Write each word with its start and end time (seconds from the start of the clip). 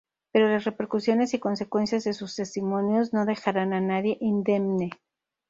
Pero 0.31 0.49
las 0.49 0.63
repercusiones 0.63 1.35
y 1.35 1.39
consecuencias 1.39 2.03
de 2.05 2.13
sus 2.15 2.35
testimonios 2.35 3.13
no 3.13 3.23
dejarán 3.27 3.71
a 3.73 3.81
nadie 3.81 4.17
indemne. 4.19 4.89